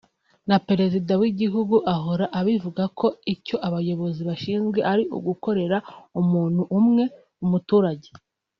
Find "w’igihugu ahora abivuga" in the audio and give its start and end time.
1.21-2.83